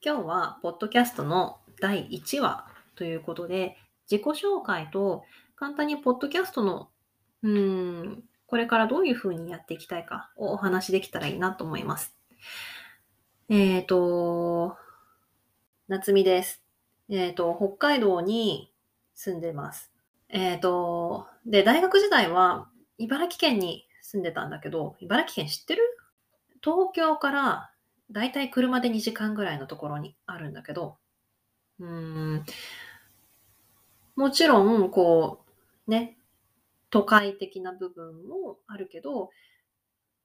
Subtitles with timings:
[0.00, 3.76] 今日は、ポッドキャストの第1話ということで、
[4.08, 5.24] 自己紹介と
[5.56, 6.88] 簡単にポッドキャストの、
[7.42, 12.14] うーん、これからどういう風にやっていきたいかをお話しできたらいいなと思います。
[13.48, 14.76] えっ、と、
[15.88, 16.62] 夏美です。
[17.08, 18.72] えっ、と、北海道に
[19.14, 19.90] 住んでます。
[20.28, 22.68] えっ、と、で、大学時代は
[22.98, 25.82] 茨城県に住んでたんだけど、茨城県知ってる？
[26.62, 27.70] 東京から
[28.10, 30.98] だいたい車で2時間ぐらいのところにあるんだけど、
[31.78, 32.44] うん、
[34.16, 35.44] もちろん、こ
[35.86, 36.18] う、ね、
[36.90, 39.30] 都会的な部分もあるけど、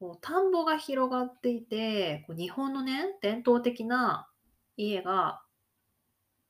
[0.00, 4.28] こう田んぼが広がっていて、こう日本のね、伝統的な
[4.76, 5.42] 家が、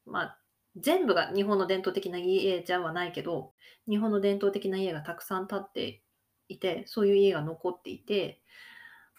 [0.06, 0.38] まあ、
[0.77, 3.52] 全部が日本の伝統的な家じゃはないけど、
[3.88, 6.02] 日本の伝統的な家がたくさん建って
[6.48, 8.42] いて、そういう家が残っていて、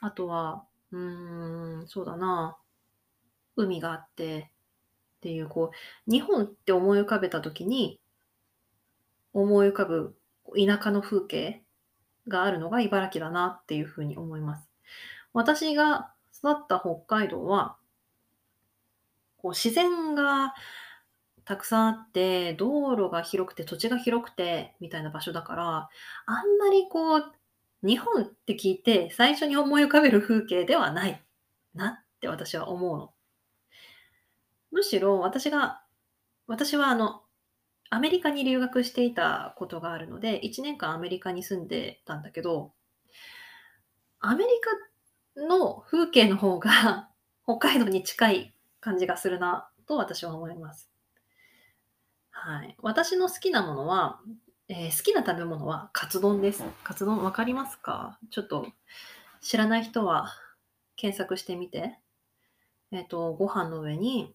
[0.01, 2.57] あとは、うーん、そうだな、
[3.57, 4.39] 海があって
[5.17, 5.71] っていう、こ
[6.07, 8.01] う、日本って思い浮かべたときに、
[9.33, 10.17] 思い浮かぶ
[10.57, 11.63] 田舎の風景
[12.27, 14.69] があるのが茨城だなっていうふうに思います。
[15.33, 17.77] 私が育った北海道は、
[19.37, 20.53] こう自然が
[21.45, 25.89] たくさんあって、道路が広くて、土地が広くて、みたいな場所だから、
[26.27, 27.23] あんまりこう、
[27.85, 31.23] 日本って聞いて最初に思い浮かべる風景ではない
[31.75, 33.13] なって私は思うの。
[34.71, 35.83] むしろ私が、
[36.47, 37.21] 私はあの、
[37.91, 42.73] アメリカに留学していたことがあるので、1年間アメリカに住んでたんだけど、
[44.19, 44.49] アメリ
[45.35, 47.09] カの風景の方が
[47.45, 50.89] 北海道に近い感じがするなと私は思います。
[52.31, 52.75] はい。
[52.81, 54.19] 私の好きなものは、
[54.67, 56.63] えー好きな食べ物はカツ丼です。
[56.83, 58.17] カツ丼わかりますか？
[58.31, 58.67] ちょっと
[59.39, 60.31] 知らない人は
[60.95, 61.99] 検索してみて。
[62.91, 64.33] えっ、と、ご飯の上に、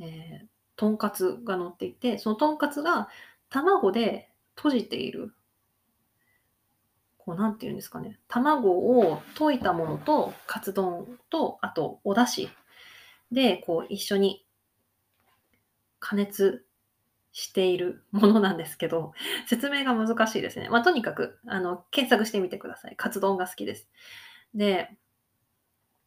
[0.00, 0.46] えー
[0.76, 3.08] とんかつが乗っていて、そのとんかつが
[3.50, 5.32] 卵で閉じている。
[7.18, 8.18] こう、なんていうんですかね。
[8.28, 12.48] 卵を溶いたものと、カツ丼と、あと、お出汁
[13.32, 14.46] で、こう、一緒に
[15.98, 16.64] 加熱
[17.38, 19.12] しているものなんですけど、
[19.46, 20.68] 説明が難しいですね。
[20.70, 22.96] まあ、とにかく、あの、検索してみてください。
[22.96, 23.88] カツ丼が好きです。
[24.56, 24.90] で、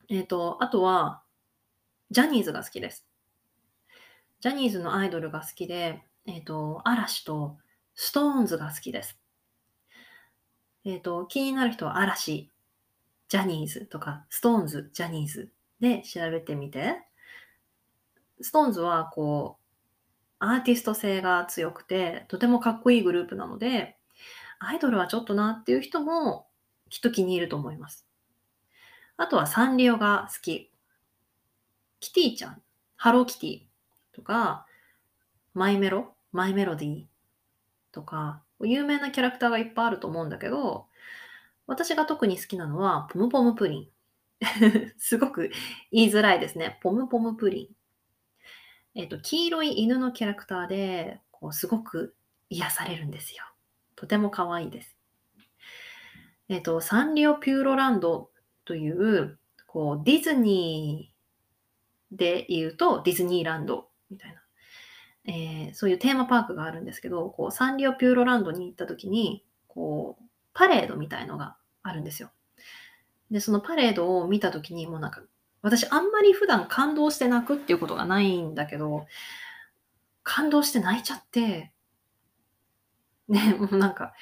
[0.09, 1.23] えっ、と、あとは、
[2.09, 3.07] ジャニーズが好きです。
[4.41, 7.57] ジャニーズのアイドルが好きで、えっ、と、嵐と
[7.95, 9.17] ストーンズが好きです。
[10.83, 12.51] えっ、と、気になる人は嵐、
[13.29, 15.49] ジャニーズとか、 SixTONES、ジャニーズ
[15.79, 17.01] で調べてみて。
[18.41, 19.60] SixTONESは、こう、
[20.43, 23.95] アーティスト性が強くて、とてもかっこいいグループなので、
[24.57, 26.47] アイドルはちょっとなっていう人も
[26.89, 28.07] きっと気に入ると思います。
[29.17, 30.71] あとはサンリオが好き。
[31.99, 32.61] キティちゃん、
[32.95, 33.59] ハローキティ
[34.15, 34.65] とか、
[35.53, 37.03] マイメロ、マイメロディ
[37.91, 40.87] とか、有名なキャラクターがいっぱいあると思うんだけど、
[41.67, 43.87] 私が特に好きなのはポムポムプリン。
[44.97, 45.51] すごく
[45.91, 46.79] 言いづらいですね。
[46.81, 47.80] ポムポムプリン。
[48.95, 52.15] えっ、と、黄色い犬のキャラクターで、こう、すごく
[52.49, 53.43] 癒されるんですよ。
[53.95, 54.95] とても可愛いです。
[56.49, 58.31] えっ、と、サンリオピューロランド
[58.65, 64.41] という、こう、ディズニーで言うと、ディズニーランドみたいな、
[65.33, 70.23] えーそういうテーマパークがあるんですけど、こう、サンリオピューロランドに行った時に、こう、
[70.53, 72.31] パレードみたいのがあるんですよ。
[73.29, 75.23] で、そのパレードを見た時に、もうなんか、
[75.61, 79.05] 私あんまり普段感動して泣くっていうことがないんだけど、
[80.23, 81.71] 感動して泣いちゃって、
[83.27, 84.13] ね、 もうなんか、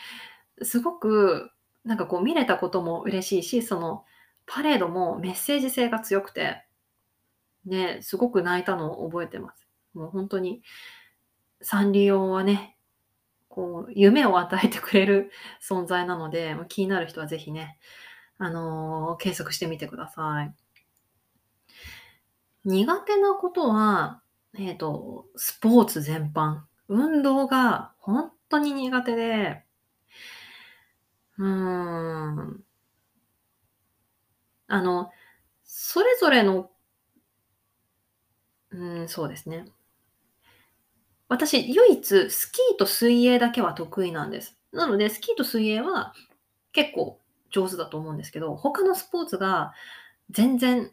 [0.62, 1.52] すごく、
[1.86, 4.06] なんかこう見れたことも嬉しいし、その
[4.46, 6.66] パレードもメッセージ性が強くて、
[7.66, 9.68] ね、すごく泣いたのを覚えてます。
[9.94, 10.62] もう本当に、
[11.62, 12.78] サンリオはね、
[13.50, 17.80] こう、夢を与えてくれる存在なので、気になる人はぜひね、
[18.38, 20.54] あのー検索してみてください。
[22.70, 24.22] 苦手なことは、
[24.56, 26.62] えっ、と、スポーツ全般。
[26.88, 29.64] 運動が本当に苦手で、
[31.40, 32.64] うーん。
[34.68, 35.10] あの、
[35.64, 36.70] それぞれの、
[38.70, 39.66] うん、そうですね。
[41.28, 44.60] 私、唯一スキーと水泳だけは得意なんです。
[44.72, 46.14] なので、スキーと水泳は
[46.72, 47.20] 結構
[47.50, 49.74] 上手だと思うんですけど、他のスポーツが
[50.30, 50.92] 全然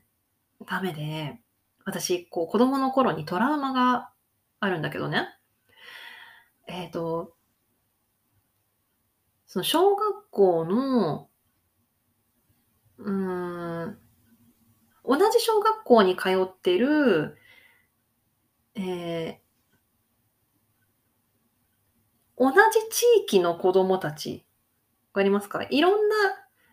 [0.66, 1.38] ダメで、
[1.86, 4.12] 私、こう、子供の頃にトラウマが
[4.60, 5.28] あるんだけどね。
[6.68, 7.34] えっ、と、
[9.46, 11.28] その小学校の、
[12.98, 13.98] うん、
[15.04, 17.38] 同じ小学校に通ってる、
[18.74, 19.46] えー
[22.38, 22.54] 同じ
[22.90, 24.44] 地域の子供たち、
[25.14, 26.16] わかりますかいろんな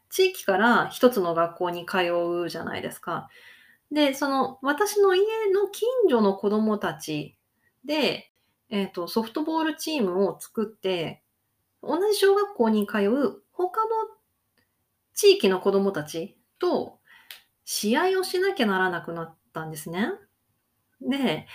[0.10, 1.98] 地域から一つの学校に通
[2.45, 3.30] うじゃないですか。
[3.94, 5.22] で、その私の家
[5.54, 7.38] の近所の子供たち
[7.86, 8.31] で、
[8.69, 11.22] えっ、と、ソフトボールチームを作って、
[11.84, 13.92] 同じ小学校に通う他の
[15.13, 16.98] 地域の子供たちと
[17.66, 20.07] 試合をしなきゃならなくなったんですね。
[21.00, 21.46] で、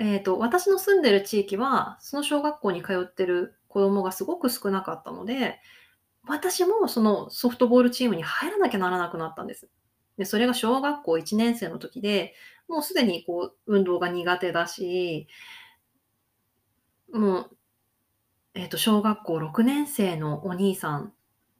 [0.00, 5.60] えっ、と、私の住んでる地域は、その小学校に通ってる子供がすごく少なかったので、
[6.26, 9.68] 私もそのソフトボールチームに入らなきゃならなくなったんです。
[10.18, 12.34] で、それが小学校1年生の時で、
[12.68, 15.28] もうすでにこう、運動が苦手だし、
[17.12, 17.56] もう、
[18.54, 21.12] えっ、と、小学校6年生のお兄さん、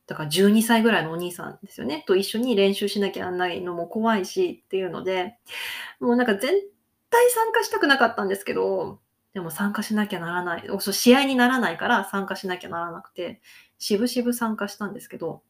[0.07, 5.37] だから12歳ぐらいのお兄さんですよね、と一緒に練習しなきゃならないのも怖いしっていうので、
[6.01, 6.55] もうなんか全
[7.11, 9.01] 対参加したくなかったんですけど、
[9.35, 13.41] でも参加しなきゃならない、そう試合にならないから参加しなきゃならなくて、
[13.79, 15.43] しぶしぶ参加したんですけど、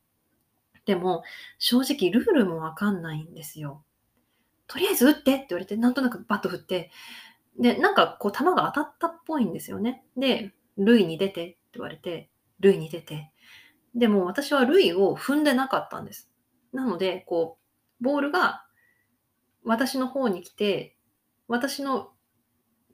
[0.87, 1.23] でも
[1.59, 3.85] 正直ルールもわかんないんですよ。
[4.67, 6.91] とりあえず打ってって言われて、なんとなくバット振って、
[7.59, 10.05] で、なんかこう球が当たったっぽいんですよね。
[10.17, 13.31] で、塁に出てって言われて、塁に出て。
[13.95, 16.31] でも私は塁を踏んでなかったんです。
[16.73, 17.59] なので、こ
[18.01, 18.67] う、ボールが
[19.63, 20.97] 私の方に来て、
[21.47, 22.11] 私の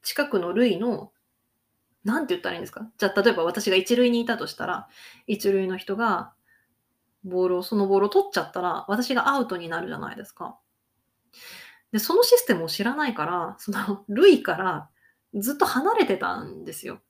[0.03, 1.13] 近くの塁の、
[2.05, 2.91] なんて言ったらいいんですか？
[2.99, 4.89] じゃあ、例えば私が一塁にいたとしたら、
[5.27, 6.35] 一塁の人が、
[7.25, 10.59] ボールを、そのボールを取っちゃったら、私がアウトになるじゃないですか。
[11.93, 14.91] で、そのシステムを知らないから、その、 塁から
[15.35, 17.03] ずっと離れてたんですよ。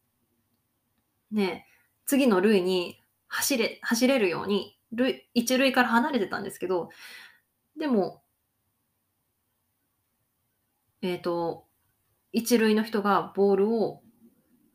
[1.30, 1.66] ね、
[2.06, 6.90] 次の塁に走れ、走れるように、塁、一塁から離れてたんですけど、
[7.76, 8.22] でも、
[11.02, 11.66] えっ、と、
[12.32, 14.02] 一塁の人がボールを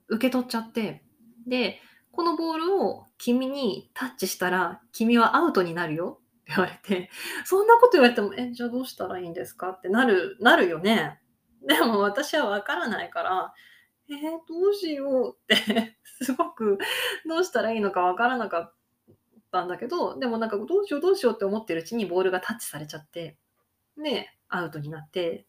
[0.07, 1.03] 受け取っちゃって、
[1.45, 1.81] で、
[2.15, 7.09] このボールを君にタッチしたら、君はアウトになるよって言われて、
[7.43, 9.71] そんなこと言われても、え、じゃあどうしたらいいんですか？
[9.71, 11.19] ってなる、なるよね。
[11.67, 13.53] でも私はわからないから、
[14.09, 16.77] えー、どうしようって、すごく
[17.27, 18.73] どうしたらいいのかわからなかっ
[19.51, 23.37] たんだけど、でもなんかどうしようどうしようって思ってるうちにボールがタッチされちゃって、
[23.97, 25.47] で、アウトになって、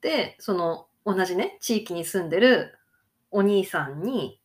[0.00, 2.74] で、その同じね、地域に住んでる
[3.30, 4.40] お兄さんに、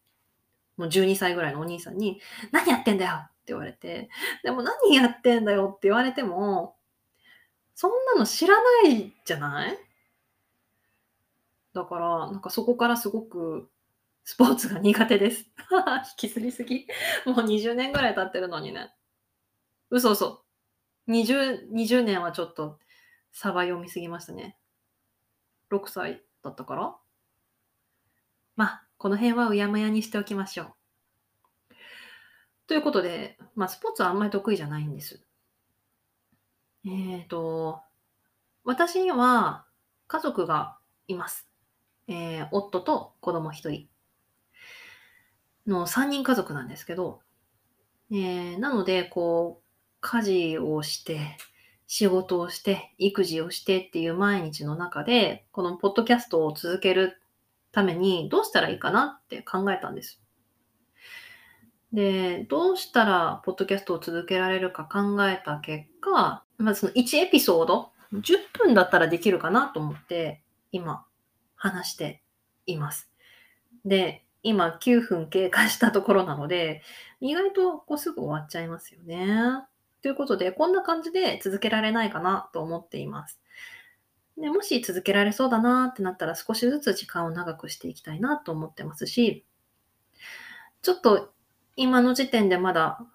[0.82, 2.20] もう12歳ぐらいのお兄さんに、
[2.52, 4.10] 何やってんだよって言われて、
[4.44, 6.76] でも何やってんだよって言われても、
[7.76, 9.78] そんなの知らないじゃない？
[11.74, 13.70] だから、なんかそこからすごく
[14.24, 15.46] スポーツが苦手です。
[15.70, 16.88] 引きずりすぎ。
[17.26, 18.94] もう20年ぐらい経ってるのにね。
[19.90, 20.44] 嘘嘘。
[21.08, 22.80] 20、20年はちょっと
[23.32, 24.58] サバ読みすぎましたね。
[25.72, 26.96] 6歳だったから、
[29.02, 31.76] この辺はうやむやにしておきましょう。
[32.68, 35.24] ということで、まあ、スポーツはあんまり得意じゃないんです。
[36.86, 37.82] えっ、と、
[38.64, 39.66] 私には
[40.06, 40.78] 家族が
[41.08, 41.48] います。
[42.08, 43.88] えー夫と子供一人
[45.66, 47.22] の3人家族なんですけど、
[48.12, 49.66] えーなので、こう、
[50.00, 51.38] 家事をして、
[51.88, 57.21] 仕事をして、育児をしてっていう毎日の中で、このポッドキャストを続ける
[57.72, 60.22] ためにどうしたらいいかなって考えたんです。
[61.94, 71.06] で、どうしたらポッドキャストを続けられるか考えた結果、まずその1エピソード、10分だったらできるかなと思って、今、
[71.56, 72.24] 話して
[72.66, 73.12] います。
[73.86, 76.82] で、今9分経過したところなので、
[77.20, 79.28] 意外とこうすぐ終わっちゃいますよね。
[80.02, 83.41] ということで、こんな感じで続けられないかなと思っています。
[84.38, 89.46] でもし続けられそうだなってなったら少しずつ時間を長くしていきたいなと思ってますし、
[90.82, 91.34] ちょっと
[91.76, 93.06] 今の時点でまだ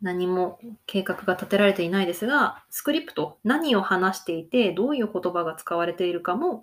[0.00, 6.62] 何も計画が立てられていないですが、スクリプト、何を話していて、どういう言葉が使われているかも、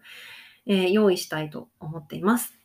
[0.68, 2.58] えー用意したいと思っています。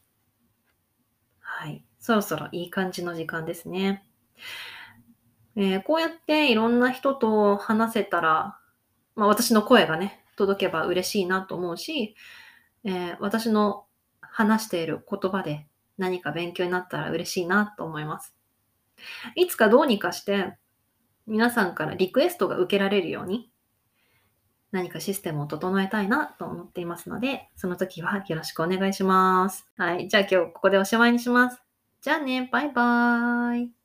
[1.40, 1.85] はい。
[1.99, 4.05] そろそろいい感じの時間ですね。
[5.57, 8.59] えーこうやっていろんな人と話せたら、
[9.17, 12.17] まあ、私の声がね、届けば嬉しいなと思うし、
[12.85, 13.85] えー私の
[14.21, 15.67] 話している言葉で
[15.99, 18.35] 何か勉強になったら嬉しいなと思います。
[19.35, 20.57] いつかどうにかして
[21.27, 23.51] 皆さんからリクエストが受けられるように
[24.73, 29.67] 何かシステムを整えたいなと思っていますので、その時はよろしくお願いします。
[29.77, 30.09] はい。
[30.09, 31.61] じゃあ今日ここでおしまいにします。
[32.01, 33.80] じゃあね、バイバーイ。